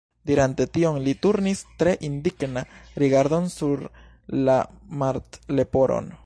Dirante 0.27 0.65
tion 0.77 0.95
li 1.07 1.11
turnis 1.25 1.61
tre 1.83 1.93
indignan 2.09 2.57
rigardon 3.03 3.47
sur 3.57 3.85
la 4.49 4.57
Martleporon. 5.03 6.11